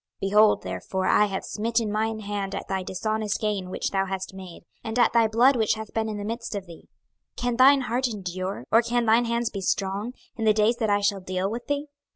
26:022:013 0.23 0.29
Behold, 0.31 0.63
therefore 0.63 1.05
I 1.05 1.25
have 1.25 1.45
smitten 1.45 1.91
mine 1.91 2.21
hand 2.21 2.55
at 2.55 2.67
thy 2.67 2.81
dishonest 2.81 3.39
gain 3.39 3.69
which 3.69 3.91
thou 3.91 4.07
hast 4.07 4.33
made, 4.33 4.63
and 4.83 4.97
at 4.97 5.13
thy 5.13 5.27
blood 5.27 5.55
which 5.55 5.75
hath 5.75 5.93
been 5.93 6.09
in 6.09 6.17
the 6.17 6.25
midst 6.25 6.55
of 6.55 6.65
thee. 6.65 6.89
26:022:014 7.35 7.35
Can 7.43 7.55
thine 7.57 7.81
heart 7.81 8.07
endure, 8.07 8.63
or 8.71 8.81
can 8.81 9.05
thine 9.05 9.25
hands 9.25 9.51
be 9.51 9.61
strong, 9.61 10.13
in 10.35 10.45
the 10.45 10.53
days 10.53 10.77
that 10.77 10.89
I 10.89 11.01
shall 11.01 11.21
deal 11.21 11.51
with 11.51 11.67
thee? 11.67 11.85